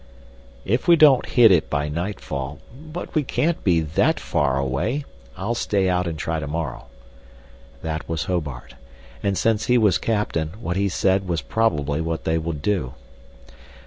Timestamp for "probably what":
11.43-12.23